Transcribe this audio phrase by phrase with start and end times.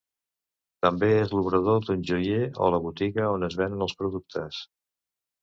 [0.85, 4.65] També és l'obrador d'un joier o la botiga on es venen els productes.